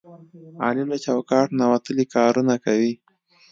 [0.65, 2.93] علي له چوکاټ نه وتلي کارونه کوي.